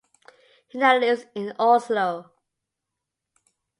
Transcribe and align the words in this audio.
He 0.69 0.79
now 0.79 0.97
lives 0.97 1.27
in 1.35 1.53
Oslo. 1.59 2.31